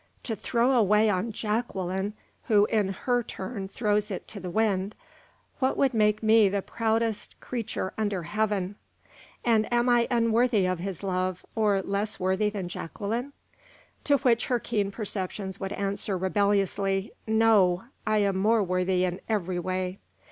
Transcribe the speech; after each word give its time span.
To 0.23 0.35
throw 0.35 0.71
away 0.71 1.11
on 1.11 1.31
Jacqueline, 1.31 2.13
who 2.45 2.65
in 2.71 2.87
her 2.89 3.21
turn 3.21 3.67
throws 3.67 4.09
it 4.09 4.27
to 4.29 4.39
the 4.39 4.49
wind, 4.49 4.95
what 5.59 5.77
would 5.77 5.93
make 5.93 6.23
me 6.23 6.49
the 6.49 6.63
proudest 6.63 7.39
creature 7.39 7.93
under 7.99 8.23
heaven! 8.23 8.77
And 9.45 9.71
am 9.71 9.89
I 9.89 10.07
unworthy 10.09 10.65
of 10.65 10.79
his 10.79 11.03
love, 11.03 11.45
or 11.53 11.83
less 11.83 12.19
worthy 12.19 12.49
than 12.49 12.67
Jacqueline?" 12.67 13.33
To 14.05 14.17
which 14.17 14.47
her 14.47 14.57
keen 14.57 14.89
perceptions 14.89 15.59
would 15.59 15.73
answer 15.73 16.17
rebelliously, 16.17 17.11
"No, 17.27 17.83
I 18.07 18.17
am 18.23 18.37
more 18.37 18.63
worthy 18.63 19.03
in 19.03 19.21
every 19.29 19.59
way." 19.59 19.99